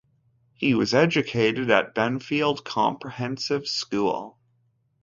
He 0.55 0.73
was 0.73 0.95
educated 0.95 1.69
at 1.69 1.93
Benfield 1.93 2.65
Comprehensive 2.65 3.67
School. 3.67 4.39